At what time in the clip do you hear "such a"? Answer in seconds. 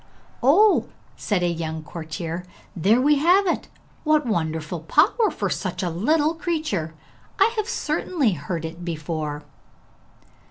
5.47-5.91